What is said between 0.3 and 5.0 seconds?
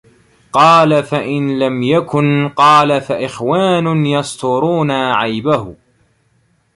قَالَ فَإِنْ لَمْ يَكُنْ؟ قَالَ فَإِخْوَانٌ يَسْتُرُونَ